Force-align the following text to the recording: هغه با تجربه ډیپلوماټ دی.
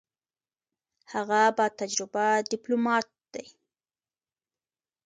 هغه 1.13 1.41
با 1.57 1.65
تجربه 1.79 2.25
ډیپلوماټ 2.51 3.07
دی. 3.33 3.47